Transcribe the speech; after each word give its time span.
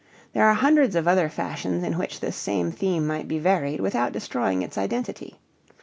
There 0.33 0.47
are 0.49 0.55
hundreds 0.55 0.95
of 0.95 1.07
other 1.07 1.29
fashions 1.29 1.83
in 1.83 1.95
which 1.95 2.21
this 2.21 2.35
same 2.35 2.71
theme 2.71 3.05
might 3.05 3.27
be 3.27 3.37
varied 3.37 3.79
without 3.81 4.13
destroying 4.13 4.63
its 4.63 4.75
identity. 4.75 5.37